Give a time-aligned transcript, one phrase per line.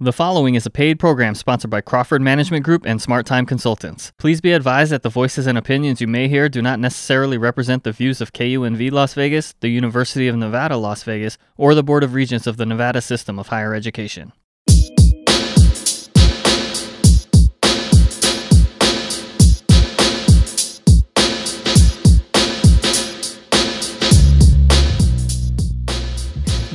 [0.00, 4.12] The following is a paid program sponsored by Crawford Management Group and Smart Time Consultants.
[4.16, 7.82] Please be advised that the voices and opinions you may hear do not necessarily represent
[7.82, 12.04] the views of KUNV Las Vegas, the University of Nevada, Las Vegas, or the Board
[12.04, 14.32] of Regents of the Nevada System of Higher Education.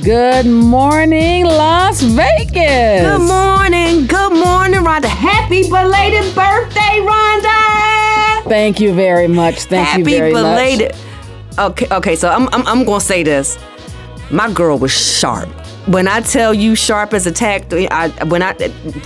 [0.04, 3.00] Good morning, Las Vegas.
[3.00, 5.06] Good morning, good morning, Rhonda.
[5.06, 8.44] Happy belated birthday, Rhonda.
[8.46, 9.60] Thank you very much.
[9.62, 10.92] Thank Happy you very belated.
[10.92, 11.00] much.
[11.00, 11.08] Happy
[11.56, 11.58] belated.
[11.58, 12.16] Okay, okay.
[12.16, 13.58] So I'm, I'm, I'm gonna say this.
[14.30, 15.48] My girl was sharp.
[15.86, 18.54] When I tell you sharp as a tack, I when I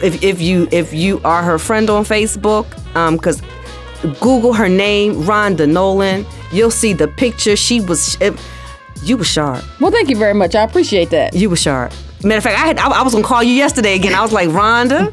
[0.03, 3.41] if, if you if you are her friend on Facebook, um, cause
[4.21, 7.55] Google her name, Rhonda Nolan, you'll see the picture.
[7.55, 8.21] She was.
[8.21, 8.35] It,
[9.03, 9.65] you were sharp.
[9.81, 10.55] Well, thank you very much.
[10.55, 11.35] I appreciate that.
[11.35, 11.93] You were sharp.
[12.25, 14.15] Matter of fact, I had I, I was gonna call you yesterday again.
[14.15, 15.13] I was like, Rhonda,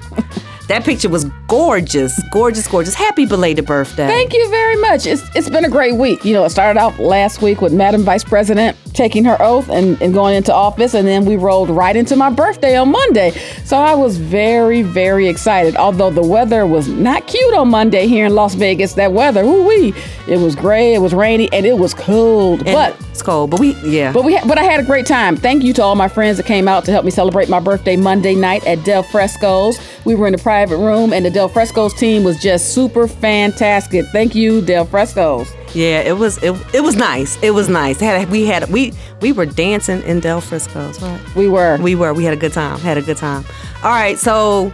[0.67, 2.95] that picture was gorgeous, gorgeous, gorgeous.
[2.95, 4.07] Happy belated birthday.
[4.07, 5.05] Thank you very much.
[5.05, 6.25] It's it's been a great week.
[6.25, 10.01] You know, it started out last week with Madam Vice President taking her oath and,
[10.01, 13.31] and going into office, and then we rolled right into my birthday on Monday.
[13.63, 15.75] So I was very, very excited.
[15.75, 19.67] Although the weather was not cute on Monday here in Las Vegas, that weather, ooh
[19.67, 19.93] wee,
[20.27, 22.59] it was gray, it was rainy, and it was cold.
[22.65, 24.11] And but it's cold, but we yeah.
[24.11, 25.35] But we, ha- but I had a great time.
[25.35, 27.95] Thank you to all my friends that came out to help me celebrate my birthday
[27.95, 29.79] Monday night at Del Frisco's.
[30.05, 34.05] We were in the private room, and the Del Frisco's team was just super fantastic.
[34.07, 35.51] Thank you, Del Frisco's.
[35.75, 37.37] Yeah, it was it, it was nice.
[37.41, 37.99] It was nice.
[37.99, 41.01] Had we had we we were dancing in Del Frisco's.
[41.01, 41.35] Right?
[41.35, 41.77] We were.
[41.81, 42.13] We were.
[42.13, 42.79] We had a good time.
[42.79, 43.43] Had a good time.
[43.83, 44.73] All right, so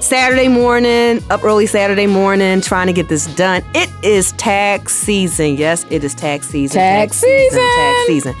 [0.00, 3.64] Saturday morning, up early Saturday morning, trying to get this done.
[3.74, 5.56] It is tax season.
[5.56, 6.76] Yes, it is tax season.
[6.76, 7.58] Tax season.
[7.58, 8.34] Tax season.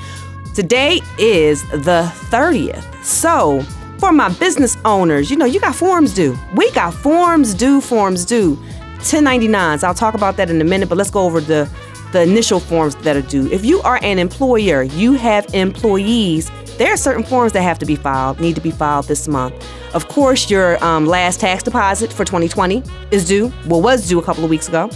[0.54, 3.04] Today is the 30th.
[3.04, 3.62] So,
[3.98, 6.38] for my business owners, you know, you got forms due.
[6.54, 8.58] We got forms due, forms due.
[8.98, 9.84] 1099s.
[9.84, 11.68] I'll talk about that in a minute, but let's go over the
[12.12, 13.50] the initial forms that are due.
[13.50, 17.86] If you are an employer, you have employees, there are certain forms that have to
[17.86, 19.54] be filed, need to be filed this month.
[19.94, 24.22] Of course, your um, last tax deposit for 2020 is due, well, was due a
[24.22, 24.90] couple of weeks ago.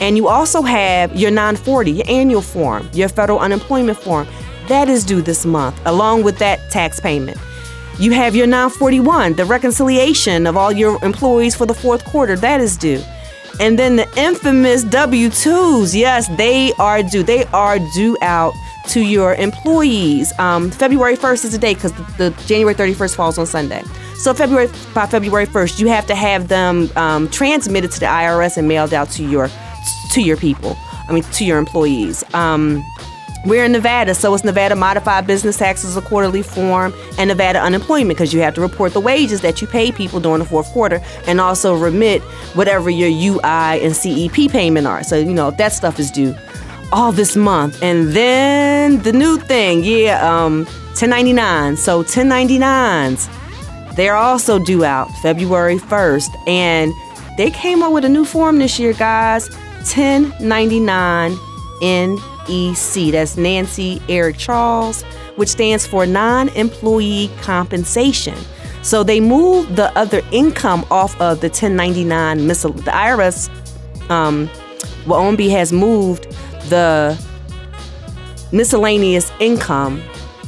[0.00, 4.26] And you also have your 940, your annual form, your federal unemployment form.
[4.68, 7.38] That is due this month, along with that tax payment.
[7.98, 12.60] You have your 941, the reconciliation of all your employees for the fourth quarter, that
[12.60, 13.02] is due.
[13.60, 17.22] And then the infamous W 2s, yes, they are due.
[17.22, 18.54] They are due out
[18.88, 20.32] to your employees.
[20.38, 23.82] Um, February 1st is the day because the, the, January 31st falls on Sunday.
[24.16, 28.56] So February by February 1st, you have to have them um, transmitted to the IRS
[28.56, 29.48] and mailed out to your
[30.10, 30.76] to your people.
[31.08, 32.24] I mean, to your employees.
[32.34, 32.84] Um,
[33.44, 38.16] we're in Nevada, so it's Nevada Modified Business Taxes, a quarterly form, and Nevada Unemployment
[38.16, 41.00] because you have to report the wages that you pay people during the fourth quarter
[41.26, 42.22] and also remit
[42.54, 45.02] whatever your UI and CEP payment are.
[45.02, 46.34] So, you know, that stuff is due
[46.92, 47.82] all this month.
[47.82, 51.76] And then the new thing, yeah, um, 1099.
[51.76, 53.28] So, 1099s,
[53.96, 56.48] they're also due out February 1st.
[56.48, 56.92] And
[57.36, 59.50] they came up with a new form this year, guys
[59.84, 61.36] 1099
[61.82, 62.18] in
[62.48, 63.12] NEC.
[63.12, 65.02] That's Nancy Eric Charles,
[65.36, 68.36] which stands for non employee compensation.
[68.82, 72.72] So they moved the other income off of the 1099 miscel.
[72.72, 73.48] The IRS,
[74.10, 74.48] um,
[75.06, 76.30] WAOMB has moved
[76.68, 77.18] the
[78.52, 80.02] miscellaneous income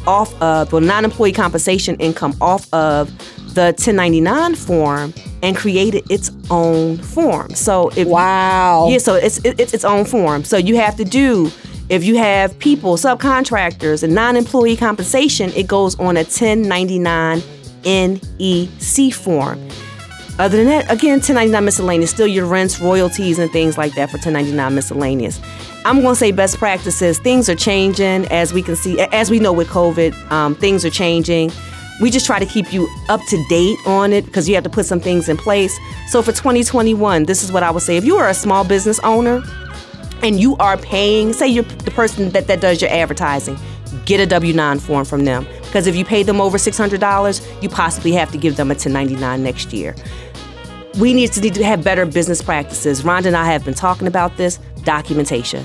[0.07, 3.09] off of, well, non employee compensation income off of
[3.55, 7.51] the 1099 form and created its own form.
[7.55, 10.45] So if wow, yeah, so it's it's its own form.
[10.45, 11.51] So you have to do
[11.89, 17.43] if you have people, subcontractors, and non-employee compensation, it goes on a 1099
[17.85, 19.69] NEC form.
[20.39, 24.17] Other than that, again, 1099 miscellaneous, still your rents, royalties, and things like that for
[24.17, 25.41] 1099 miscellaneous.
[25.85, 27.19] I'm going to say best practices.
[27.19, 30.91] Things are changing as we can see, as we know with COVID, um, things are
[30.91, 31.53] changing.
[32.03, 34.71] We just try to keep you up to date on it because you have to
[34.71, 35.79] put some things in place.
[36.09, 37.97] So for 2021, this is what I would say.
[37.97, 39.43] If you are a small business owner,
[40.23, 43.59] and you are paying, say you're the person that, that does your advertising,
[44.05, 45.47] get a W 9 form from them.
[45.63, 49.43] Because if you pay them over $600, you possibly have to give them a 1099
[49.43, 49.95] next year.
[50.99, 53.03] We need to, need to have better business practices.
[53.03, 55.65] Rhonda and I have been talking about this documentation.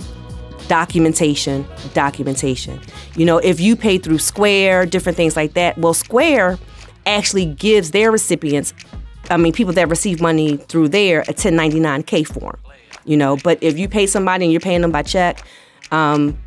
[0.67, 2.79] Documentation, documentation.
[3.15, 6.59] You know, if you pay through Square, different things like that, well, Square
[7.05, 8.73] actually gives their recipients,
[9.29, 12.57] I mean, people that receive money through there, a 1099K form
[13.05, 13.37] you know.
[13.37, 15.45] But if you pay somebody and you're paying them by check,
[15.91, 16.37] um,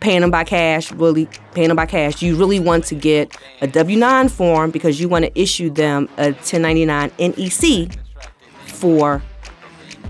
[0.00, 2.22] paying them by cash, really paying them by cash.
[2.22, 6.08] You really want to get a W 9 form because you want to issue them
[6.16, 7.92] a 1099 NEC
[8.66, 9.22] for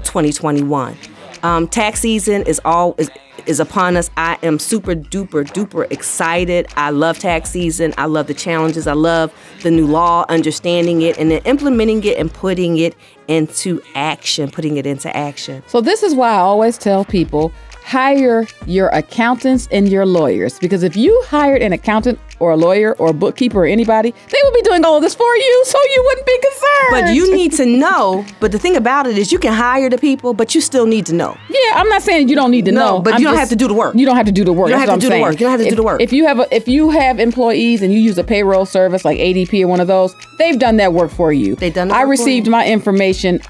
[0.04, 0.96] 2021.
[1.42, 3.10] Um, tax season is all is,
[3.46, 4.10] is upon us.
[4.16, 6.66] I am super duper duper excited.
[6.76, 7.94] I love tax season.
[7.98, 8.86] I love the challenges.
[8.86, 9.32] I love
[9.62, 12.94] the new law, understanding it, and then implementing it and putting it
[13.28, 14.50] into action.
[14.50, 15.62] Putting it into action.
[15.66, 17.52] So this is why I always tell people
[17.86, 22.94] hire your accountants and your lawyers because if you hired an accountant or a lawyer
[22.98, 25.78] or a bookkeeper or anybody, they would be doing all of this for you so
[25.94, 26.90] you wouldn't be concerned.
[26.90, 28.24] But you need to know.
[28.40, 31.06] But the thing about it is, you can hire the people, but you still need
[31.06, 31.36] to know.
[31.48, 33.00] Yeah, I'm not saying you don't need to No, know.
[33.00, 33.94] but I'm you don't just- have to do the work.
[33.94, 34.68] You don't have to do the work.
[34.68, 35.32] You don't have to do I'm the work.
[35.34, 36.00] You don't have to do if, the work.
[36.00, 39.18] If you have a, if you have employees and you use a payroll service like
[39.18, 41.54] ADP or one of those, they've done that work for you.
[41.56, 43.40] They've done the I work for received my information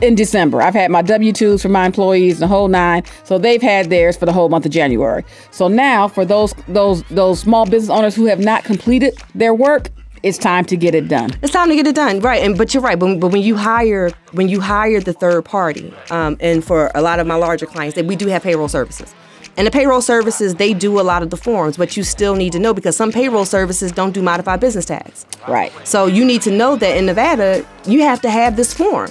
[0.00, 0.62] in December.
[0.62, 3.02] I've had my W-2s for my employees, the whole nine.
[3.24, 5.24] So they've had theirs for the whole month of January.
[5.50, 9.88] So now for those those those small business owners who have not completed their work,
[10.22, 11.30] it's time to get it done.
[11.42, 12.42] It's time to get it done, right?
[12.42, 12.98] And but you're right.
[12.98, 17.02] But, but when you hire when you hire the third party, um, and for a
[17.02, 19.14] lot of my larger clients, that we do have payroll services.
[19.56, 22.52] And the payroll services, they do a lot of the forms, but you still need
[22.52, 25.26] to know because some payroll services don't do modified business tax.
[25.46, 25.70] Right.
[25.86, 29.10] So you need to know that in Nevada, you have to have this form.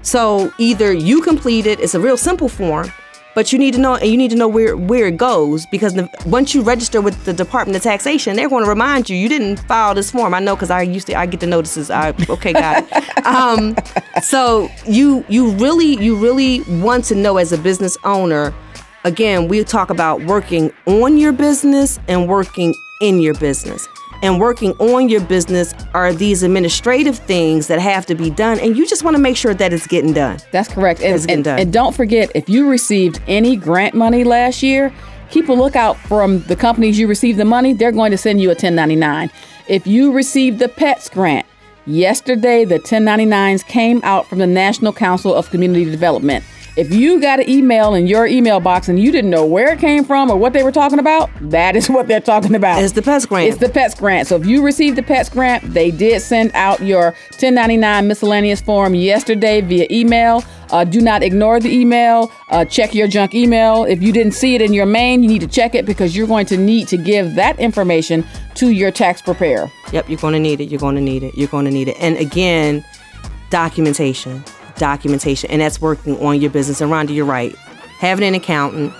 [0.00, 2.90] So either you complete it, it's a real simple form,
[3.34, 5.94] but you need to know and you need to know where where it goes because
[5.94, 9.28] the, once you register with the Department of Taxation, they're going to remind you you
[9.28, 10.34] didn't file this form.
[10.34, 11.90] I know because I used to I get the notices.
[11.90, 13.08] I okay, got it.
[13.24, 13.76] Um,
[14.20, 18.52] so you you really you really want to know as a business owner.
[19.04, 23.88] Again, we talk about working on your business and working in your business
[24.22, 28.76] and working on your business are these administrative things that have to be done and
[28.76, 31.00] you just want to make sure that it's getting done That's correct.
[31.02, 31.58] And, It's getting and, done.
[31.58, 34.92] and don't forget, if you received any grant money last year,
[35.30, 37.72] keep a lookout from the companies you received the money.
[37.72, 39.30] They're going to send you a 1099.
[39.68, 41.46] If you received the PETS grant,
[41.86, 46.44] yesterday the 1099s came out from the National Council of Community Development.
[46.74, 49.78] If you got an email in your email box and you didn't know where it
[49.78, 52.82] came from or what they were talking about, that is what they're talking about.
[52.82, 53.48] It's the PETS grant.
[53.48, 54.28] It's the PETS grant.
[54.28, 58.94] So if you received the PETS grant, they did send out your 1099 miscellaneous form
[58.94, 60.42] yesterday via email.
[60.70, 62.32] Uh, do not ignore the email.
[62.48, 63.84] Uh, check your junk email.
[63.84, 66.26] If you didn't see it in your main, you need to check it because you're
[66.26, 68.24] going to need to give that information
[68.54, 69.70] to your tax preparer.
[69.92, 70.70] Yep, you're going to need it.
[70.70, 71.34] You're going to need it.
[71.34, 71.96] You're going to need it.
[72.00, 72.82] And again,
[73.50, 74.42] documentation,
[74.82, 76.80] documentation, and that's working on your business.
[76.80, 77.54] And Rhonda, you're right.
[78.00, 78.92] Having an accountant,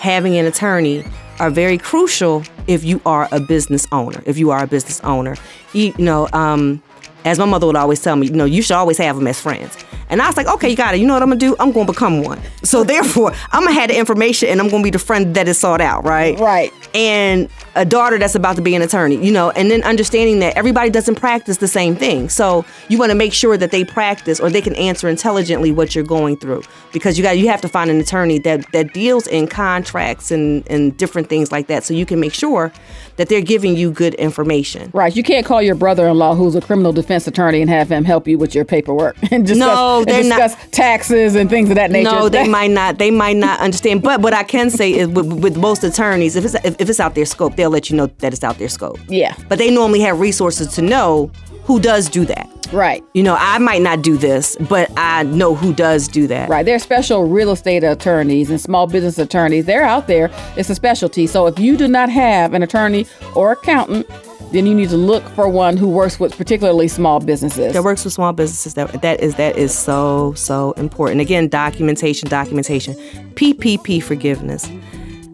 [0.00, 1.04] having an attorney
[1.38, 4.22] are very crucial if you are a business owner.
[4.24, 5.36] If you are a business owner,
[5.74, 6.82] you, you know, um,
[7.28, 9.40] as my mother would always tell me, you know, you should always have them as
[9.40, 9.76] friends.
[10.10, 11.00] And I was like, okay, you got it.
[11.00, 11.54] You know what I'm gonna do?
[11.60, 12.40] I'm gonna become one.
[12.62, 15.58] So therefore, I'm gonna have the information, and I'm gonna be the friend that is
[15.58, 16.38] sought out, right?
[16.38, 16.72] Right.
[16.94, 20.56] and a daughter that's about to be an attorney, you know, and then understanding that
[20.56, 22.28] everybody doesn't practice the same thing.
[22.28, 25.94] So you want to make sure that they practice or they can answer intelligently what
[25.94, 29.26] you're going through because you got you have to find an attorney that that deals
[29.28, 32.72] in contracts and and different things like that so you can make sure
[33.16, 34.90] that they're giving you good information.
[34.92, 35.14] Right.
[35.14, 38.38] You can't call your brother-in-law who's a criminal defense attorney and have him help you
[38.38, 42.10] with your paperwork and discuss, No, they're not- discuss taxes and things of that nature.
[42.10, 42.98] No, they might not.
[42.98, 44.02] They might not understand.
[44.02, 47.00] But what I can say is, with, with most attorneys, if it's if, if it's
[47.00, 48.98] out their scope, they'll let you know that it's out their scope.
[49.08, 49.34] Yeah.
[49.48, 51.30] But they normally have resources to know
[51.64, 52.48] who does do that.
[52.72, 53.02] Right.
[53.14, 56.48] You know, I might not do this, but I know who does do that.
[56.50, 56.64] Right.
[56.66, 59.64] There's special real estate attorneys and small business attorneys.
[59.64, 60.30] They're out there.
[60.56, 61.26] It's a specialty.
[61.26, 64.06] So if you do not have an attorney or accountant,
[64.52, 67.72] then you need to look for one who works with particularly small businesses.
[67.72, 68.74] That works with small businesses.
[68.74, 71.20] That that is that is so so important.
[71.20, 72.94] Again, documentation, documentation,
[73.34, 74.70] PPP forgiveness.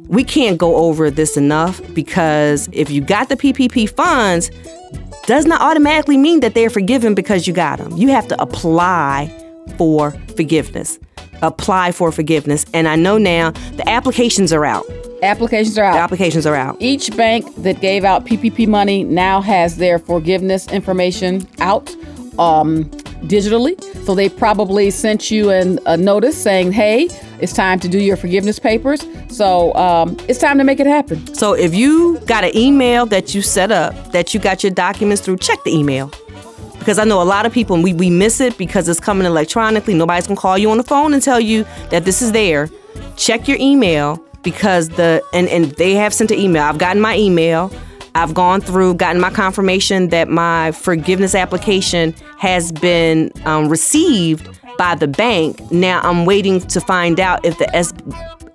[0.08, 4.50] We can't go over this enough because if you got the PPP funds,
[5.26, 7.96] does not automatically mean that they're forgiven because you got them.
[7.96, 9.32] You have to apply
[9.78, 10.98] for forgiveness.
[11.42, 12.64] Apply for forgiveness.
[12.74, 14.84] And I know now the applications are out.
[15.22, 16.02] Applications are The out.
[16.04, 16.76] applications are out.
[16.80, 21.90] Each bank that gave out PPP money now has their forgiveness information out
[22.38, 22.84] um,
[23.24, 23.80] digitally.
[24.04, 27.08] So they probably sent you an, a notice saying, hey,
[27.40, 29.06] it's time to do your forgiveness papers.
[29.28, 31.34] So um, it's time to make it happen.
[31.34, 35.22] So if you got an email that you set up, that you got your documents
[35.22, 36.10] through, check the email.
[36.84, 39.94] Because I know a lot of people, we, we miss it because it's coming electronically.
[39.94, 42.68] Nobody's gonna call you on the phone and tell you that this is there.
[43.16, 46.62] Check your email because the and, and they have sent an email.
[46.62, 47.72] I've gotten my email.
[48.14, 54.94] I've gone through, gotten my confirmation that my forgiveness application has been um, received by
[54.94, 55.58] the bank.
[55.70, 57.94] Now I'm waiting to find out if the S,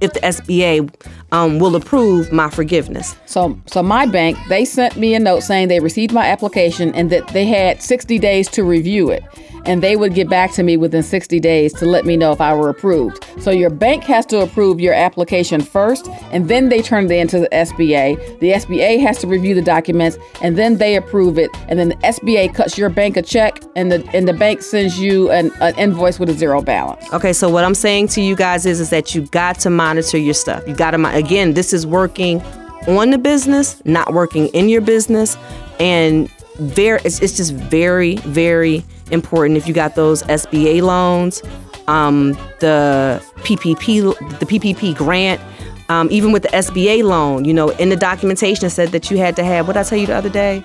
[0.02, 0.94] if the SBA
[1.32, 3.16] um, will approve my forgiveness.
[3.26, 7.10] So, so my bank they sent me a note saying they received my application and
[7.12, 9.24] that they had 60 days to review it,
[9.66, 12.42] and they would get back to me within 60 days to let me know if
[12.42, 13.26] I were approved.
[13.40, 17.40] So your bank has to approve your application first, and then they turn it into
[17.40, 18.40] the SBA.
[18.40, 21.96] The SBA has to review the documents, and then they approve it, and then the
[21.98, 25.78] SBA cuts your bank a check, and the and the bank sends you an, an
[25.78, 27.12] invoice with a zero balance.
[27.14, 30.18] Okay, so what I'm saying to you guys is, is that you got to monitor
[30.18, 30.68] your stuff.
[30.68, 32.42] You got to, mo- again, this is working
[32.88, 35.38] on the business, not working in your business,
[35.80, 41.44] and very, it's, it's just very, very important if you got those SBA loans,
[41.88, 45.42] um, the PPP, the PPP grant.
[45.90, 49.18] Um, even with the SBA loan, you know, in the documentation it said that you
[49.18, 49.66] had to have.
[49.66, 50.64] What did I tell you the other day?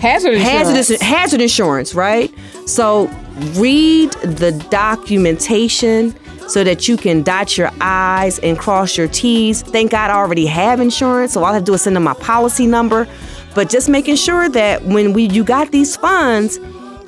[0.00, 0.50] Hazard insurance.
[0.50, 2.34] hazardous hazard insurance, right?
[2.66, 3.06] So
[3.54, 6.16] read the documentation
[6.50, 9.62] so that you can dot your I's and cross your T's.
[9.62, 12.02] Thank God I already have insurance, so all I have to do is send them
[12.04, 13.06] my policy number.
[13.54, 16.58] But just making sure that when we you got these funds,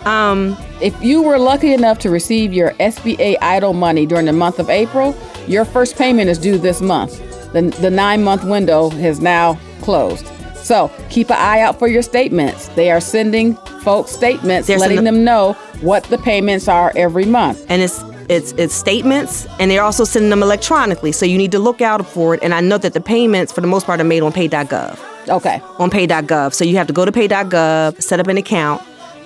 [0.07, 4.59] um, If you were lucky enough to receive your SBA EIDL money during the month
[4.59, 5.15] of April,
[5.47, 7.21] your first payment is due this month.
[7.53, 10.27] The, the nine month window has now closed.
[10.57, 12.67] So keep an eye out for your statements.
[12.69, 17.25] They are sending folks statements, They're letting sending- them know what the payments are every
[17.25, 17.65] month.
[17.69, 21.12] and it's it's it's statements, and they're also sending them electronically.
[21.12, 22.43] So you need to look out for it.
[22.43, 24.99] And I know that the payments, for the most part, are made on Pay.gov.
[25.29, 25.61] Okay.
[25.79, 26.52] on pay.gov.
[26.52, 28.83] So you have to go to pay.gov, set up an account,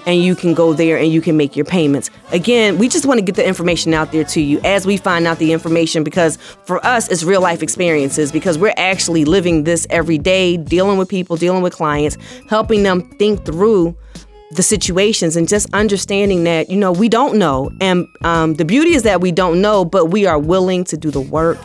[0.07, 2.11] and you can go there and you can make your payments.
[2.33, 5.27] Again, we just want to get the information out there to you as we find
[5.27, 9.87] out the information because for us, it's real life experiences because we're actually living this
[9.91, 12.17] every day, dealing with people, dealing with clients,
[12.49, 13.97] helping them think through
[14.53, 17.71] the situations and just understanding that you know we don't know.
[17.81, 21.11] And um, the beauty is that we don't know but we are willing to do
[21.11, 21.59] the work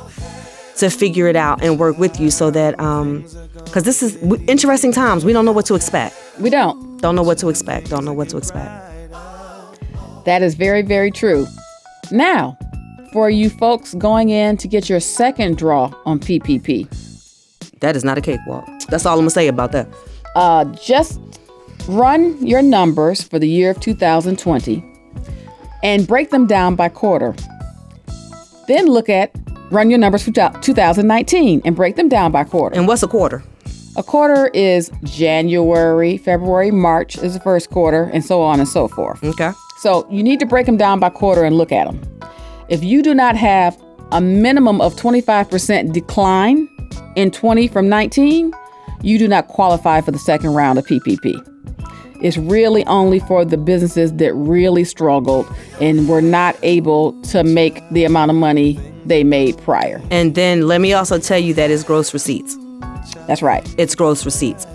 [0.77, 3.23] to figure it out and work with you so that um
[3.65, 5.23] because this is w- interesting times.
[5.23, 6.15] We don't know what to expect.
[6.39, 6.97] We don't.
[6.97, 7.89] don't know what to expect.
[7.89, 8.69] Don't know what to expect.
[10.25, 11.47] That is very, very true.
[12.11, 12.57] Now,
[13.13, 16.87] for you folks going in to get your second draw on PPP,
[17.79, 18.67] that is not a cakewalk.
[18.89, 19.87] That's all i'm gonna say about that.
[20.35, 21.19] Uh, just
[21.87, 24.83] run your numbers for the year of 2020
[25.83, 27.35] and break them down by quarter.
[28.67, 29.35] Then look at
[29.71, 32.75] run your numbers for 2019 and break them down by quarter.
[32.75, 33.41] and what's a quarter
[33.97, 38.87] A quarter is January, February, March is the first quarter, and so on and so
[38.87, 39.23] forth.
[39.23, 41.99] okay So you need to break them down by quarter and look at them.
[42.69, 43.77] If you do not have
[44.11, 46.69] a minimum of 25% decline
[47.15, 48.53] in 20 from 19,
[49.01, 51.33] you do not qualify for the second round of PPP.
[52.21, 55.47] It's really only for the businesses that really struggled
[55.79, 59.99] and were not able to make the amount of money they made prior.
[60.11, 62.55] and then let me also tell you that it's gross receipts
[63.27, 63.67] That's right.
[63.79, 64.67] it's gross receipts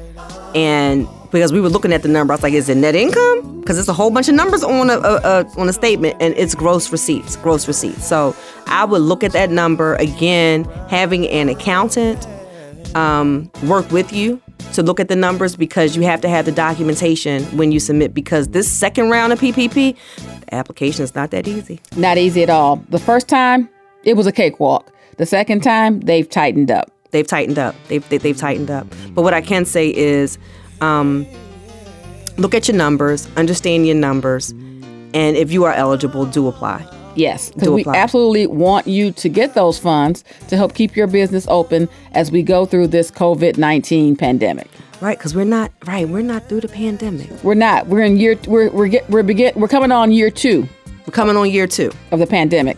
[0.56, 3.60] and because we were looking at the number i was like is it net income
[3.60, 6.34] because it's a whole bunch of numbers on a, a, a on a statement and
[6.36, 8.34] it's gross receipts gross receipts so
[8.66, 12.26] i would look at that number again having an accountant
[12.96, 14.40] um, work with you
[14.72, 18.14] to look at the numbers because you have to have the documentation when you submit
[18.14, 22.50] because this second round of ppp the application is not that easy Not easy at
[22.50, 22.76] all.
[22.88, 23.68] The first time,
[24.04, 24.92] it was a cakewalk.
[25.18, 26.90] The second time, they've tightened up.
[27.10, 27.74] they've tightened up.
[27.88, 28.86] They've they, they've tightened up.
[29.14, 30.38] But what I can say is,
[30.80, 31.26] um,
[32.36, 34.50] look at your numbers, understand your numbers,
[35.14, 36.86] and if you are eligible, do apply.
[37.16, 41.46] Yes, because we absolutely want you to get those funds to help keep your business
[41.48, 44.68] open as we go through this COVID nineteen pandemic.
[45.00, 45.18] Right?
[45.18, 46.08] Because we're not right.
[46.08, 47.30] We're not through the pandemic.
[47.42, 47.86] We're not.
[47.86, 48.38] We're in year.
[48.46, 49.52] We're we're get, we're begin.
[49.56, 50.68] We're coming on year two
[51.06, 51.90] We're coming on year two.
[52.10, 52.76] of the pandemic.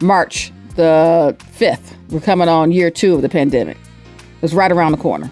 [0.00, 1.96] March the fifth.
[2.10, 3.76] We're coming on year two of the pandemic.
[4.42, 5.30] It's right around the corner.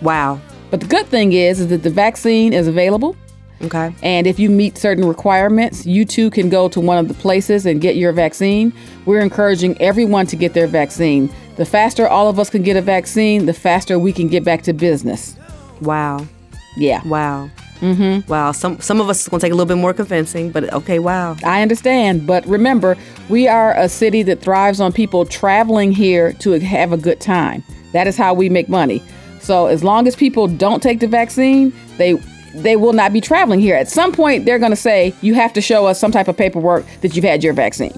[0.00, 0.40] Wow.
[0.70, 3.16] But the good thing is, is that the vaccine is available.
[3.62, 3.94] Okay.
[4.02, 7.64] And if you meet certain requirements, you too can go to one of the places
[7.64, 8.72] and get your vaccine.
[9.06, 11.32] We're encouraging everyone to get their vaccine.
[11.56, 14.62] The faster all of us can get a vaccine, the faster we can get back
[14.62, 15.36] to business.
[15.80, 16.26] Wow.
[16.76, 17.50] Yeah, Wow.
[17.80, 18.30] Mm-hmm.
[18.30, 18.52] Wow.
[18.52, 21.00] Some some of us is gonna take a little bit more convincing, but okay.
[21.00, 21.36] Wow.
[21.44, 22.28] I understand.
[22.28, 22.96] But remember,
[23.28, 27.64] we are a city that thrives on people traveling here to have a good time.
[27.92, 29.02] That is how we make money.
[29.40, 32.14] So as long as people don't take the vaccine, they
[32.54, 33.76] they will not be traveling here.
[33.76, 36.36] At some point, they're going to say you have to show us some type of
[36.36, 37.92] paperwork that you've had your vaccine.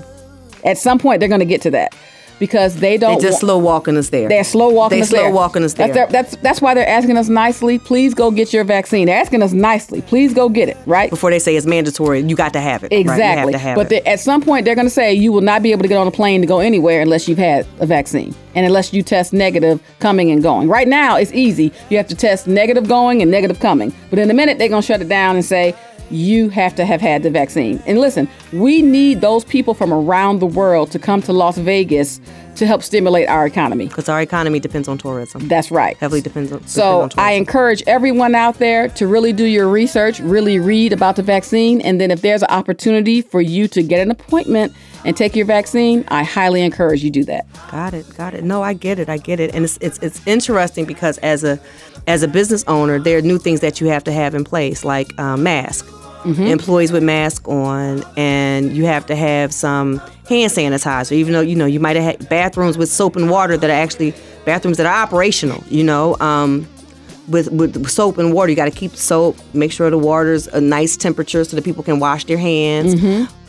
[0.64, 1.94] At some point, they're going to get to that.
[2.38, 3.20] Because they don't.
[3.20, 4.28] They're just wa- slow walking us there.
[4.28, 5.30] They're slow walking They us slow there.
[5.30, 6.06] walking us That's, there.
[6.06, 7.78] their- that's that's why they're asking us nicely.
[7.78, 9.06] Please go get your vaccine.
[9.06, 10.02] They're asking us nicely.
[10.02, 10.76] Please go get it.
[10.86, 11.10] Right.
[11.10, 12.86] Before they say it's mandatory, you got to have it.
[12.86, 12.92] right?
[12.92, 13.52] You Exactly.
[13.52, 14.06] have to have but it.
[14.06, 16.06] at some point, they're going to say you will not be able to get on
[16.06, 19.80] a plane to go anywhere unless you've had a vaccine and unless you test negative
[19.98, 20.68] coming and going.
[20.68, 21.72] Right now, it's easy.
[21.90, 23.92] You have to test negative going and negative coming.
[24.10, 25.74] But in a minute, they're going to shut it down and say,
[26.10, 27.82] you have to have had the vaccine.
[27.86, 32.20] And listen, we need those people from around the world to come to Las Vegas
[32.56, 33.88] to help stimulate our economy.
[33.88, 35.48] because our economy depends on tourism.
[35.48, 35.96] That's right.
[35.96, 36.66] Heavily depends on.
[36.66, 40.92] So depends on I encourage everyone out there to really do your research, really read
[40.92, 44.72] about the vaccine, and then if there's an opportunity for you to get an appointment
[45.04, 47.46] and take your vaccine, I highly encourage you do that.
[47.70, 48.44] Got it, got it.
[48.44, 51.58] No, I get it, I get it, and it's it's it's interesting because as a
[52.06, 54.84] as a business owner, there are new things that you have to have in place,
[54.84, 55.86] like um, mask.
[56.26, 61.12] Employees with mask on, and you have to have some hand sanitizer.
[61.12, 63.74] Even though you know you might have had bathrooms with soap and water that are
[63.74, 64.14] actually
[64.46, 65.62] bathrooms that are operational.
[65.68, 66.66] You know, um,
[67.28, 69.36] with with soap and water, you got to keep soap.
[69.54, 72.94] Make sure the water's a nice temperature so that people can wash their hands.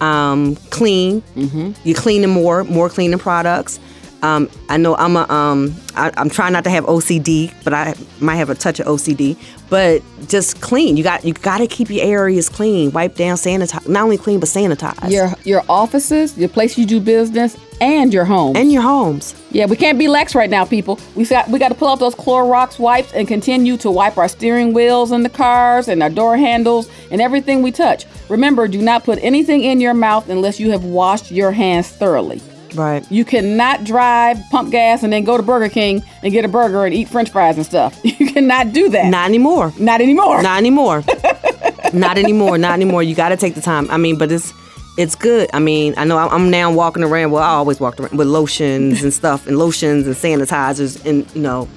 [0.01, 1.22] Um, clean.
[1.36, 1.74] Mm-hmm.
[1.84, 3.79] You clean cleaning more, more cleaning products.
[4.22, 7.93] Um, I know I'm a um, I, I'm trying not to have OCD, but I
[8.19, 9.38] might have a touch of OCD.
[9.69, 10.98] But just clean.
[10.98, 12.91] You got you got to keep your areas clean.
[12.91, 13.88] Wipe down, sanitize.
[13.88, 15.12] Not only clean, but sanitize.
[15.12, 18.55] Your your offices, your place you do business, and your home.
[18.55, 19.36] and your homes.
[19.51, 21.00] yeah, we can't be lax right now, people.
[21.15, 24.27] We got we got to pull out those Clorox wipes and continue to wipe our
[24.27, 28.05] steering wheels in the cars and our door handles and everything we touch.
[28.29, 32.41] Remember, do not put anything in your mouth unless you have washed your hands thoroughly.
[32.75, 33.10] Right.
[33.12, 36.86] You cannot drive, pump gas, and then go to Burger King and get a burger
[36.86, 38.00] and eat French fries and stuff.
[38.15, 39.10] You cannot do that.
[39.10, 39.72] Not anymore.
[39.79, 40.41] Not anymore.
[40.41, 41.03] Not anymore.
[41.94, 42.58] not anymore.
[42.58, 43.01] Not anymore.
[43.03, 43.89] You got to take the time.
[43.89, 44.53] I mean, but it's
[44.98, 45.50] it's good.
[45.53, 47.32] I mean, I know I'm I'm now walking around.
[47.32, 51.41] Well, I always walked around with lotions and stuff, and lotions and sanitizers, and you
[51.41, 51.67] know,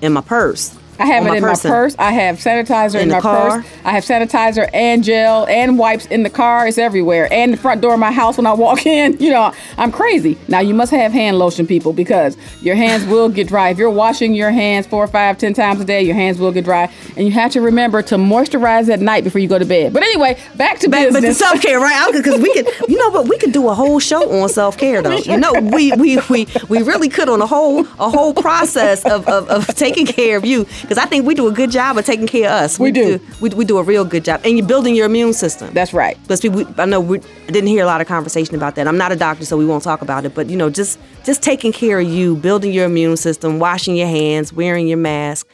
[0.00, 0.75] in my purse.
[0.98, 1.70] I have it in person.
[1.70, 1.96] my purse.
[1.98, 3.60] I have sanitizer in, In my car.
[3.62, 3.66] purse.
[3.84, 6.66] I have sanitizer and gel and wipes in the car.
[6.66, 7.28] It's everywhere.
[7.32, 9.18] And the front door of my house when I walk in.
[9.18, 10.38] You know, I'm crazy.
[10.48, 13.70] Now you must have hand lotion, people, because your hands will get dry.
[13.70, 16.64] If you're washing your hands four, five, ten times a day, your hands will get
[16.64, 16.90] dry.
[17.16, 19.92] And you have to remember to moisturize at night before you go to bed.
[19.92, 22.10] But anyway, back to But, but the self care, right?
[22.12, 25.02] Because we could, you know, but we could do a whole show on self care,
[25.02, 25.16] though.
[25.16, 29.26] You know, we we we we really could on a whole a whole process of
[29.28, 30.66] of, of taking care of you.
[30.86, 32.78] Because I think we do a good job of taking care of us.
[32.78, 33.20] We do.
[33.40, 35.74] we, we do a real good job, and you're building your immune system.
[35.74, 36.16] That's right.
[36.22, 37.18] Because we, I know we
[37.48, 38.86] didn't hear a lot of conversation about that.
[38.86, 40.32] I'm not a doctor, so we won't talk about it.
[40.32, 44.06] But you know, just just taking care of you, building your immune system, washing your
[44.06, 45.48] hands, wearing your mask,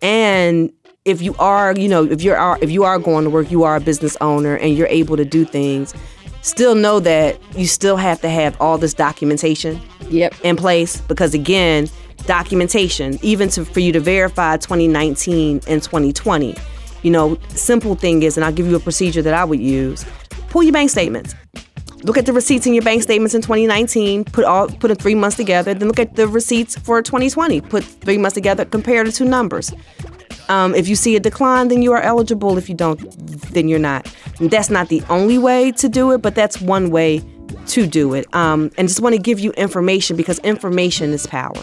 [0.00, 0.72] and
[1.04, 3.76] if you are, you know, if you're if you are going to work, you are
[3.76, 5.94] a business owner, and you're able to do things.
[6.40, 10.34] Still know that you still have to have all this documentation Yep.
[10.44, 11.88] in place because again
[12.28, 16.54] documentation even to, for you to verify 2019 and 2020
[17.02, 20.04] you know simple thing is and i'll give you a procedure that i would use
[20.50, 21.34] pull your bank statements
[22.04, 25.36] look at the receipts in your bank statements in 2019 put all put three months
[25.36, 29.24] together then look at the receipts for 2020 put three months together compare the two
[29.24, 29.72] numbers
[30.50, 32.56] um, if you see a decline, then you are eligible.
[32.56, 32.98] If you don't,
[33.52, 34.10] then you're not.
[34.40, 37.22] And that's not the only way to do it, but that's one way
[37.66, 38.32] to do it.
[38.34, 41.54] Um, and just want to give you information because information is power.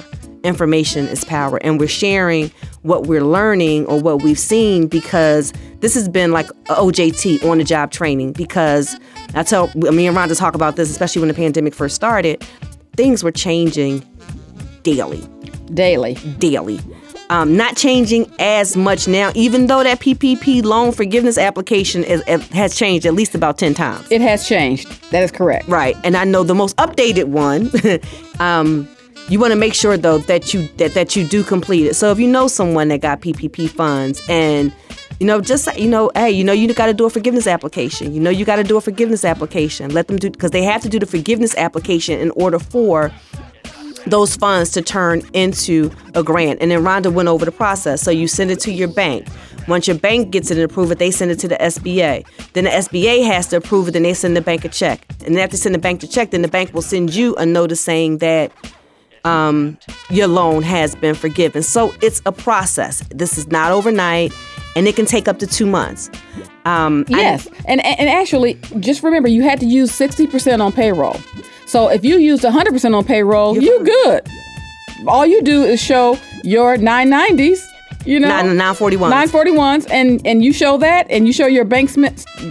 [0.46, 1.58] Information is power.
[1.58, 2.52] And we're sharing
[2.84, 7.64] what we're learning or what we've seen because this has been like OJT on the
[7.64, 8.34] job training.
[8.34, 8.96] Because
[9.34, 12.46] I tell me and Rhonda talk about this, especially when the pandemic first started,
[12.96, 14.04] things were changing
[14.84, 15.28] daily
[15.74, 16.14] Daily.
[16.38, 16.80] daily.
[17.32, 22.76] Um, not changing as much now, even though that PPP loan forgiveness application is, has
[22.76, 24.08] changed at least about 10 times.
[24.12, 24.88] It has changed.
[25.10, 25.68] That is correct.
[25.68, 25.98] Right.
[26.04, 27.72] And I know the most updated one,
[28.40, 28.88] um,
[29.30, 31.96] you want to make sure though that you that, that you do complete it.
[31.96, 34.74] So if you know someone that got PPP funds and
[35.20, 38.14] you know, just you know, hey, you know, you got to do a forgiveness application.
[38.14, 39.94] You know, you got to do a forgiveness application.
[39.94, 43.12] Let them do because they have to do the forgiveness application in order for
[44.08, 46.62] those funds to turn into a grant.
[46.62, 48.02] And then Rhonda went over the process.
[48.02, 49.28] So you send it to your bank.
[49.68, 52.26] Once your bank gets it and approve it, they send it to the SBA.
[52.54, 55.04] Then the SBA has to approve it, then they send the bank a check.
[55.26, 57.82] And after send the bank the check, then the bank will send you a notice
[57.82, 58.52] saying that
[59.26, 59.78] um,
[60.10, 61.64] your loan has been forgiven.
[61.64, 63.02] So it's a process.
[63.10, 64.32] This is not overnight,
[64.76, 66.10] and it can take up to two months.
[66.66, 70.72] Um, I- Yes, and and actually, just remember you had to use sixty percent on
[70.72, 71.18] payroll.
[71.66, 74.22] So if you used hundred percent on payroll, you're good.
[75.08, 77.66] All you do is show your nine nineties.
[78.06, 79.10] You know, Nine- 941s.
[79.10, 81.90] nine forty ones, and and you show that, and you show your bank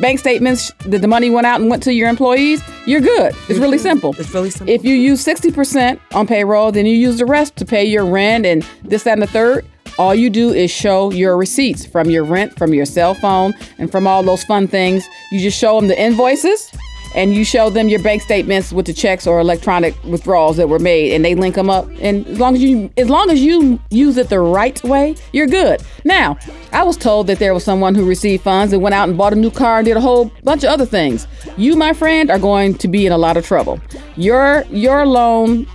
[0.01, 2.61] bank statements that the money went out and went to your employees.
[2.87, 3.35] you're good.
[3.49, 4.15] It's really simple.
[4.19, 4.75] It's really simple.
[4.75, 8.45] If you use 60% on payroll, then you use the rest to pay your rent
[8.45, 9.65] and this, that, and the third.
[9.97, 13.91] All you do is show your receipts from your rent, from your cell phone, and
[13.93, 15.07] from all those fun things.
[15.31, 16.71] You just show them the invoices
[17.15, 20.79] and you show them your bank statements with the checks or electronic withdrawals that were
[20.79, 23.81] made and they link them up and as long as you as long as you
[23.91, 25.83] use it the right way you're good.
[26.05, 26.37] Now
[26.73, 29.33] i was told that there was someone who received funds and went out and bought
[29.33, 31.27] a new car and did a whole bunch of other things.
[31.57, 33.81] You my friend are going to be in a lot of trouble.
[34.17, 35.67] Your your loan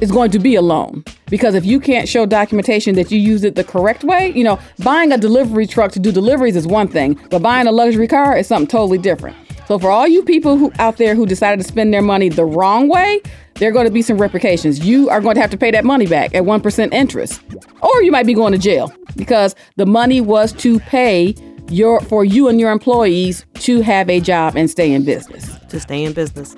[0.00, 3.44] is going to be a loan because if you can't show documentation that you use
[3.44, 6.88] it the correct way, you know, buying a delivery truck to do deliveries is one
[6.88, 9.36] thing, but buying a luxury car is something totally different.
[9.66, 12.44] So for all you people who out there who decided to spend their money the
[12.44, 13.20] wrong way,
[13.54, 14.80] there are going to be some repercussions.
[14.80, 17.42] You are going to have to pay that money back at 1% interest.
[17.82, 21.34] Or you might be going to jail because the money was to pay
[21.68, 25.58] your for you and your employees to have a job and stay in business.
[25.70, 26.54] To stay in business.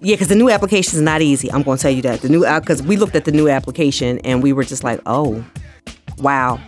[0.00, 1.50] Yeah, because the new application is not easy.
[1.50, 2.20] I'm going to tell you that.
[2.20, 5.44] The new because we looked at the new application and we were just like, oh,
[6.18, 6.60] wow,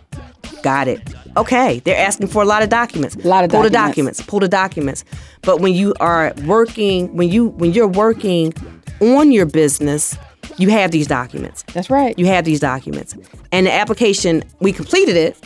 [0.63, 3.17] got it okay, they're asking for a lot of documents.
[3.17, 3.51] A lot of documents.
[3.51, 3.71] pull documents.
[3.71, 4.23] the documents.
[4.23, 5.05] Pull the documents.
[5.43, 8.53] But when you are working, when you when you're working
[9.01, 10.17] on your business,
[10.59, 11.63] you have these documents.
[11.73, 12.19] That's right.
[12.19, 13.15] You have these documents,
[13.53, 15.39] and the application we completed it.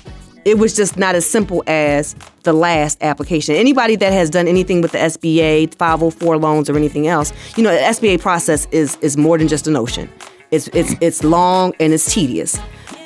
[0.44, 3.54] It was just not as simple as the last application.
[3.54, 7.72] Anybody that has done anything with the SBA, 504 loans, or anything else, you know,
[7.72, 10.10] the SBA process is is more than just a notion.
[10.50, 12.58] It's it's it's long and it's tedious,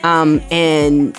[0.03, 1.17] um, and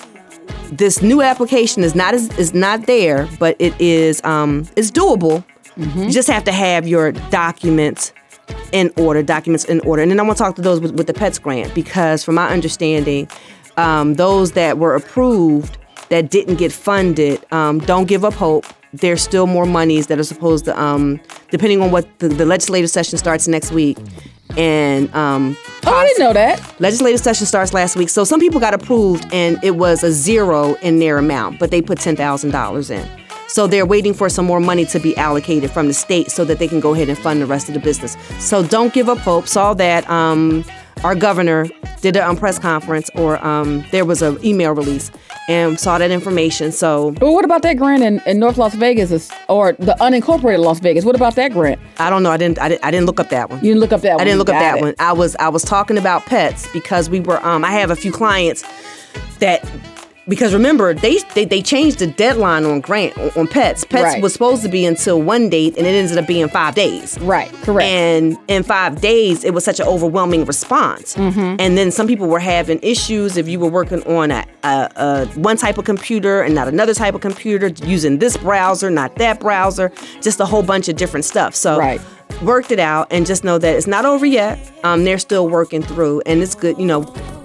[0.70, 5.44] this new application is not as, is not there, but it is um, it's doable.
[5.76, 6.04] Mm-hmm.
[6.04, 8.12] You just have to have your documents
[8.72, 10.02] in order, documents in order.
[10.02, 12.34] And then I want to talk to those with, with the PETS grant because, from
[12.34, 13.28] my understanding,
[13.76, 15.78] um, those that were approved
[16.08, 18.66] that didn't get funded, um, don't give up hope.
[18.92, 22.90] There's still more monies that are supposed to, um, depending on what the, the legislative
[22.90, 23.98] session starts next week,
[24.56, 26.80] and um, oh, I didn't know that.
[26.80, 30.74] Legislative session starts last week, so some people got approved, and it was a zero
[30.82, 33.08] in their amount, but they put ten thousand dollars in.
[33.46, 36.58] So they're waiting for some more money to be allocated from the state so that
[36.60, 38.16] they can go ahead and fund the rest of the business.
[38.38, 39.48] So don't give up hope.
[39.48, 40.64] Saw that um,
[41.04, 41.66] our governor
[42.00, 45.10] did a um, press conference or um, there was an email release
[45.48, 46.72] and saw that information.
[46.72, 50.80] So, well, what about that grant in, in North Las Vegas or the unincorporated Las
[50.80, 51.04] Vegas?
[51.04, 51.80] What about that grant?
[51.98, 52.30] I don't know.
[52.30, 52.58] I didn't.
[52.60, 53.58] I didn't, I didn't look up that one.
[53.58, 54.20] You didn't look up that one.
[54.20, 54.82] I didn't look Got up that it.
[54.82, 54.94] one.
[54.98, 57.44] I was I was talking about pets because we were.
[57.44, 58.62] Um, I have a few clients
[59.38, 59.64] that
[60.30, 63.84] because remember they, they they changed the deadline on grant on pets.
[63.84, 64.22] Pets Right.
[64.22, 67.18] was supposed to be until one date and it ended up being five days.
[67.20, 67.86] Right, correct.
[67.86, 71.14] And in five days, it was such an overwhelming response.
[71.16, 71.56] Mm-hmm.
[71.58, 75.26] And then some people were having issues if you were working on a, a, a
[75.34, 79.40] one type of computer and not another type of computer, using this browser, not that
[79.40, 81.54] browser, just a whole bunch of different stuff.
[81.54, 82.00] So Right.
[82.42, 84.58] Worked it out and just know that it's not over yet.
[84.84, 86.78] Um, they're still working through, and it's good.
[86.78, 87.02] You know,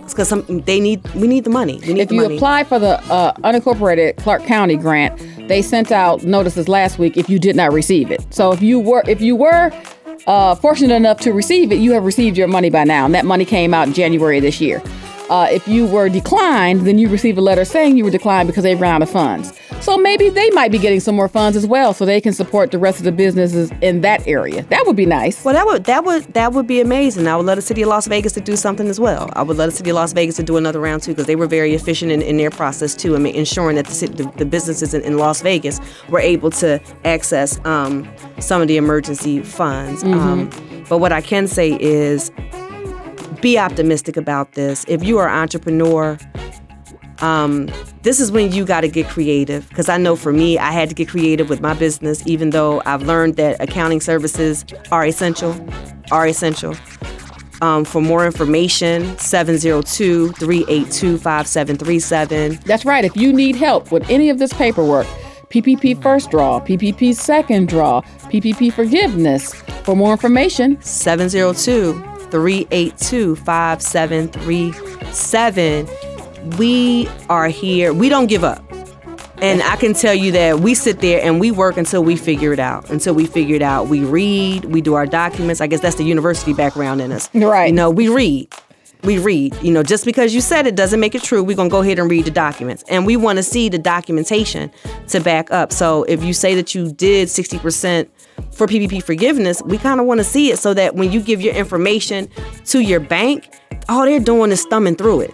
[0.08, 0.30] because
[0.66, 1.80] they need we need the money.
[1.86, 2.36] We need if the you money.
[2.36, 5.18] apply for the uh, unincorporated Clark County grant,
[5.48, 8.26] they sent out notices last week if you did not receive it.
[8.34, 9.72] So if you were if you were
[10.28, 13.26] uh, fortunate enough to receive it, you have received your money by now, and that
[13.26, 14.82] money came out in January of this year.
[15.30, 18.64] Uh, if you were declined, then you received a letter saying you were declined because
[18.64, 19.52] they ran out of funds.
[19.82, 22.72] So maybe they might be getting some more funds as well, so they can support
[22.72, 24.64] the rest of the businesses in that area.
[24.64, 25.46] That would be nice.
[25.46, 27.28] Well, that would that would that would be amazing.
[27.28, 29.30] I would love the city of Las Vegas to do something as well.
[29.34, 31.36] I would love the city of Las Vegas to do another round too, because they
[31.36, 34.32] were very efficient in, in their process too, I mean, ensuring that the, city, the,
[34.38, 39.44] the businesses in, in Las Vegas were able to access um, some of the emergency
[39.44, 40.04] funds.
[40.04, 40.50] Um,
[40.90, 42.32] but what I can say is,
[43.42, 44.84] be optimistic about this.
[44.88, 46.18] If you are an entrepreneur,
[47.20, 47.70] um,
[48.04, 49.68] this is when you got to get creative.
[49.70, 52.82] Because I know for me, I had to get creative with my business, even though
[52.86, 55.56] I've learned that accounting services are essential.
[56.12, 56.76] Are essential.
[57.62, 62.60] Um, for more information, 702 382 5737.
[62.66, 63.06] That's right.
[63.06, 65.08] If you need help with any of this paperwork,
[65.50, 69.54] PPP first draw, PPP second draw, PPP forgiveness.
[69.84, 71.94] For more information, 702
[72.30, 75.88] 382 5737.
[76.58, 77.94] We are here.
[77.94, 78.64] We don't give up.
[79.42, 82.54] And I can tell you that we sit there and we work until we figure
[82.54, 82.90] it out.
[82.90, 83.88] Until we figure it out.
[83.88, 85.60] We read, we do our documents.
[85.60, 87.30] I guess that's the university background in us.
[87.34, 87.68] Right.
[87.68, 88.48] You know, we read.
[89.04, 89.54] We read.
[89.62, 91.44] You know, just because you said it doesn't make it true.
[91.44, 92.84] We're going to go ahead and read the documents.
[92.88, 94.72] And we want to see the documentation
[95.10, 95.74] to back up.
[95.74, 98.08] So if you say that you did 60%
[98.52, 101.42] for PPP forgiveness, we kind of want to see it so that when you give
[101.42, 102.30] your information
[102.68, 103.54] to your bank,
[103.90, 105.34] all they're doing is thumbing through it.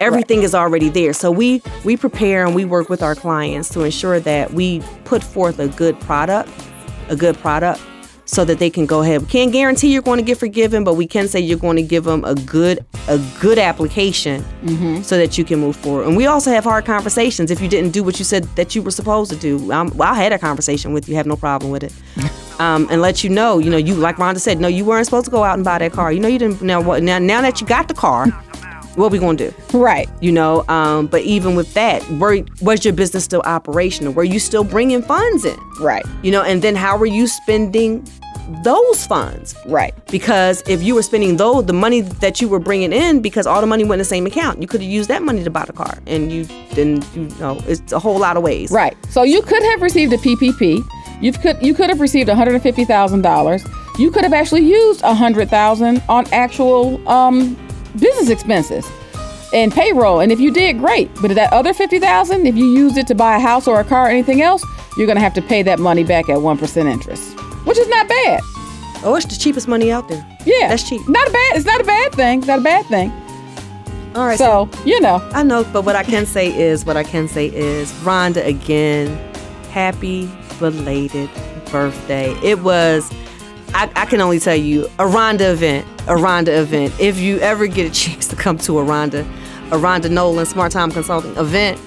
[0.00, 1.12] Everything is already there.
[1.12, 5.22] So we we prepare and we work with our clients to ensure that we put
[5.22, 6.50] forth a good product,
[7.08, 7.82] a good product
[8.24, 9.20] so that they can go ahead.
[9.20, 11.82] We can't guarantee you're going to get forgiven, but we can say you're going to
[11.82, 14.42] give them a good a good application
[15.02, 16.06] so that you can move forward.
[16.06, 18.82] And we also have hard conversations if you didn't do what you said that you
[18.82, 19.70] were supposed to do.
[19.70, 21.92] Um, well, I had a conversation with you, have no problem with it.
[22.60, 25.24] Um, and let you know, you know, you like Rhonda said, no, you weren't supposed
[25.24, 26.12] to go out and buy that car.
[26.12, 26.60] You know, you didn't.
[26.60, 28.26] Now, now that you got the car,
[28.96, 29.52] what we gonna do?
[29.72, 30.08] Right.
[30.20, 34.38] you know um, but even with that were, was your business still operational were you
[34.38, 36.04] still bringing funds in Right.
[36.22, 38.04] you know and then how were you spending
[38.64, 39.94] those funds Right.
[40.10, 43.60] because if you were spending those the money that you were bringing in because all
[43.60, 45.64] the money went in the same account you could have used that money to buy
[45.64, 48.96] the car and you didn't you know it's a whole lot of ways Right.
[49.10, 50.82] So you could have received a PPP.
[51.20, 53.62] You could you could have received one hundred and fifty thousand dollars.
[53.98, 57.56] You could have actually used a hundred thousand on actual um,
[57.98, 58.90] business expenses
[59.52, 60.20] and payroll.
[60.20, 61.10] And if you did, great.
[61.20, 63.84] But that other fifty thousand, if you used it to buy a house or a
[63.84, 64.64] car or anything else,
[64.96, 68.08] you're gonna have to pay that money back at one percent interest, which is not
[68.08, 68.40] bad.
[69.02, 71.08] oh it's the cheapest money out there Yeah, That's cheap.
[71.08, 71.56] Not a bad.
[71.56, 72.38] It's not a bad thing.
[72.40, 73.10] It's not a bad thing.
[74.14, 77.02] all right So you know, I know, but what I can say is, what I
[77.04, 79.08] can say is, Rhonda again,
[79.70, 81.30] happy belated
[81.70, 82.34] birthday.
[82.42, 83.10] It was,
[83.72, 86.92] I, I can only tell you, a Rhonda event, a Rhonda event.
[86.98, 89.22] If you ever get a chance to come to a Rhonda,
[89.66, 91.80] a Rhonda Nolan Smart Time Consulting event,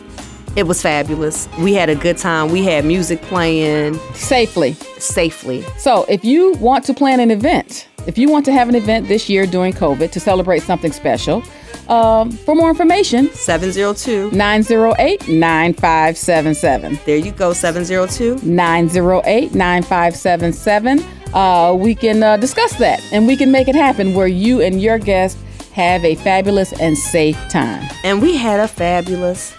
[0.56, 1.50] it was fabulous.
[1.60, 2.52] We had a good time.
[2.52, 4.74] We had music playing safely.
[5.00, 5.64] safely.
[5.78, 9.08] So, if you want to plan an event, if you want to have an event
[9.08, 11.44] this year during COVID to celebrate something special,
[11.90, 17.00] um, for more information, 702, 908 9577.
[17.06, 18.46] there you go, 702.
[18.48, 21.23] 908 9577.
[21.34, 24.82] Uh, We can uh, discuss that and we can make it happen where you and
[24.82, 25.38] your guest
[25.74, 27.88] have a fabulous and safe time.
[28.04, 29.54] And we had a fabulous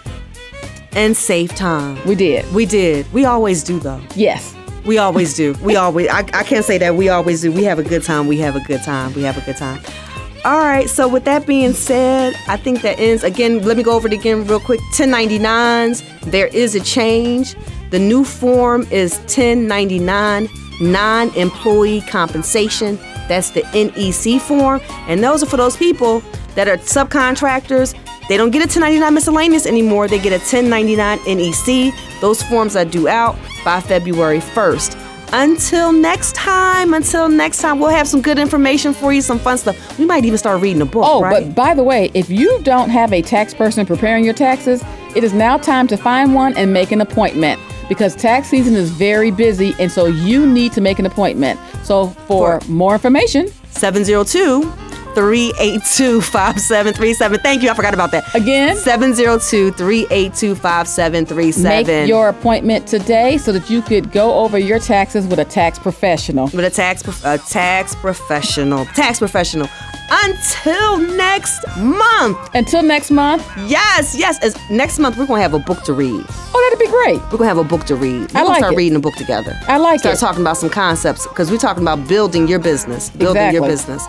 [0.95, 1.99] and safe time.
[2.05, 2.49] We did.
[2.53, 3.11] We did.
[3.11, 3.99] We always do, though.
[4.15, 4.55] Yes.
[4.85, 5.53] We always do.
[5.61, 6.07] We always.
[6.09, 7.51] I, I can't say that we always do.
[7.51, 8.27] We have a good time.
[8.27, 9.13] We have a good time.
[9.13, 9.81] We have a good time.
[10.45, 10.87] All right.
[10.89, 13.23] So with that being said, I think that ends.
[13.25, 14.79] Again, let me go over it again real quick.
[14.93, 16.03] 1099s.
[16.21, 17.55] There is a change.
[17.89, 20.47] The new form is 1099
[20.81, 22.97] non-employee compensation.
[23.27, 26.21] That's the NEC form, and those are for those people
[26.55, 27.95] that are subcontractors.
[28.27, 30.07] They don't get a 1099 miscellaneous anymore.
[30.07, 31.93] They get a 1099 NEC.
[32.21, 35.01] Those forms are due out by February 1st.
[35.33, 39.57] Until next time, until next time, we'll have some good information for you, some fun
[39.57, 39.97] stuff.
[39.99, 41.45] We might even start reading a book, Oh, right?
[41.45, 44.83] but by the way, if you don't have a tax person preparing your taxes,
[45.15, 48.89] it is now time to find one and make an appointment because tax season is
[48.91, 51.59] very busy and so you need to make an appointment.
[51.83, 54.71] So for For- more information, 702
[55.15, 57.39] 382 5737.
[57.39, 57.69] Thank you.
[57.69, 58.35] I forgot about that.
[58.35, 58.75] Again?
[58.75, 61.85] 702 382 5737.
[61.85, 65.79] make your appointment today so that you could go over your taxes with a tax
[65.79, 66.45] professional.
[66.47, 68.85] with a tax a tax professional.
[68.87, 69.69] Tax professional.
[70.11, 72.37] Until next month.
[72.53, 74.39] Until next month, Yes, yes.
[74.43, 76.23] As next month we're gonna have a book to read.
[76.29, 77.21] oh, that'd be great.
[77.31, 78.21] We're gonna have a book to read.
[78.31, 78.77] We're I gonna like start it.
[78.77, 79.59] reading a book together.
[79.67, 80.19] I like start it.
[80.19, 83.09] talking about some concepts because we're talking about building your business.
[83.09, 84.05] Building your business.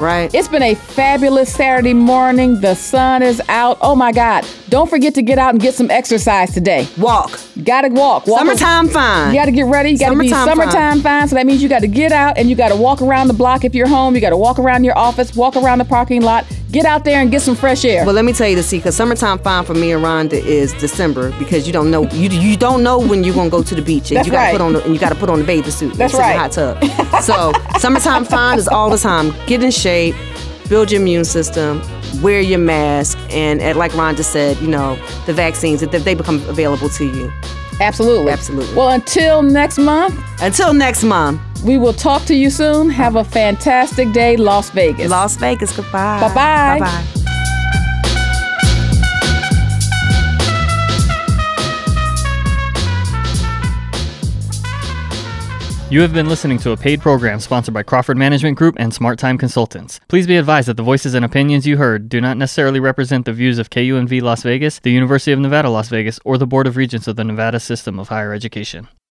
[0.00, 0.34] Right?
[0.34, 2.60] It's been a fabulous Saturday morning.
[2.60, 3.76] The sun is out.
[3.82, 4.46] Oh my God.
[4.70, 6.88] Don't forget to get out and get some exercise today.
[6.96, 7.38] Walk.
[7.62, 8.26] Gotta walk.
[8.26, 9.34] walk Summertime fine.
[9.34, 9.90] You got to get ready.
[9.90, 11.28] You got to be Summertime summertime fine.
[11.28, 13.34] So that means you got to get out and you got to walk around the
[13.34, 14.14] block if you're home.
[14.14, 17.20] You got to walk around your office, walk around the parking lot, get out there
[17.20, 18.04] and get some fresh air.
[18.04, 18.80] Well, let me tell you the secret.
[18.90, 22.56] Cause summertime fine for me and Rhonda is December because you don't know you you
[22.56, 24.52] don't know when you're gonna go to the beach and That's you gotta right.
[24.52, 25.94] put on the, and you gotta put on the bathing suit.
[25.94, 26.38] That's sit in the right.
[26.38, 27.22] hot tub.
[27.22, 29.34] so summertime fine is all the time.
[29.46, 30.14] Get in shape,
[30.68, 31.82] build your immune system,
[32.22, 36.36] wear your mask, and, and like Rhonda said, you know the vaccines if they become
[36.48, 37.32] available to you.
[37.80, 38.30] Absolutely.
[38.30, 38.74] Absolutely.
[38.74, 42.90] Well, until next month, Until next month, we will talk to you soon.
[42.90, 45.10] Have a fantastic day, Las Vegas.
[45.10, 45.74] Las Vegas.
[45.76, 46.20] Goodbye.
[46.20, 46.78] Bye-bye.
[46.78, 47.20] Bye bye.
[55.90, 59.18] You have been listening to a paid program sponsored by Crawford Management Group and Smart
[59.18, 59.98] Time Consultants.
[60.06, 63.32] Please be advised that the voices and opinions you heard do not necessarily represent the
[63.32, 66.76] views of KUNV Las Vegas, the University of Nevada, Las Vegas, or the Board of
[66.76, 68.86] Regents of the Nevada System of Higher Education.